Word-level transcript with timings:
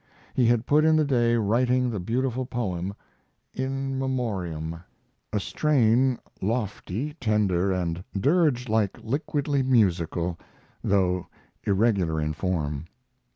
He 0.33 0.47
had 0.47 0.65
put 0.65 0.83
in 0.83 0.95
the 0.95 1.05
day 1.05 1.35
writing 1.35 1.91
the 1.91 1.99
beautiful 1.99 2.43
poem, 2.43 2.95
"In 3.53 3.99
Memoriam," 3.99 4.79
a 5.31 5.39
strain 5.39 6.17
lofty, 6.41 7.13
tender, 7.21 7.71
and 7.71 8.03
dirge 8.19 8.67
like 8.67 8.97
liquidly 9.03 9.61
musical, 9.61 10.39
though 10.83 11.27
irregular 11.67 12.19
in 12.19 12.33
form. 12.33 12.85